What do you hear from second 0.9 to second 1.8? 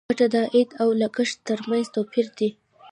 لګښت تر